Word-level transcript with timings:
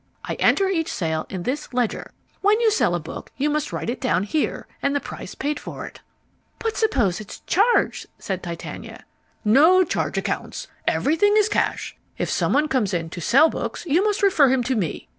I 0.25 0.33
enter 0.39 0.67
each 0.67 0.91
sale 0.91 1.27
in 1.29 1.43
this 1.43 1.75
ledger. 1.75 2.09
When 2.41 2.59
you 2.59 2.71
sell 2.71 2.95
a 2.95 2.99
book 2.99 3.31
you 3.37 3.51
must 3.51 3.71
write 3.71 3.87
it 3.87 4.01
down 4.01 4.23
here, 4.23 4.65
and 4.81 4.95
the 4.95 4.99
price 4.99 5.35
paid 5.35 5.59
for 5.59 5.85
it." 5.85 6.01
"But 6.57 6.75
suppose 6.75 7.21
it's 7.21 7.41
charged?" 7.41 8.07
said 8.17 8.41
Titania. 8.41 9.05
"No 9.45 9.83
charge 9.83 10.17
accounts. 10.17 10.65
Everything 10.87 11.37
is 11.37 11.49
cash. 11.49 11.95
If 12.17 12.31
someone 12.31 12.67
comes 12.67 12.95
in 12.95 13.11
to 13.11 13.21
sell 13.21 13.51
books, 13.51 13.85
you 13.85 14.03
must 14.03 14.23
refer 14.23 14.49
him 14.49 14.63
to 14.63 14.75
me. 14.75 15.07